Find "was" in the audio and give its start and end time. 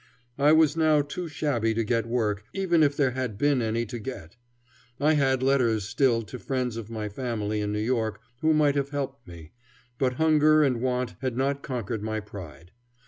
0.51-0.75